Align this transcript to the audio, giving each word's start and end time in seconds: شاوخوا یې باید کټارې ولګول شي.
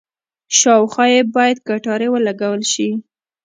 شاوخوا 0.59 1.05
یې 1.13 1.21
باید 1.35 1.57
کټارې 1.67 2.07
ولګول 2.11 2.61
شي. 2.71 2.89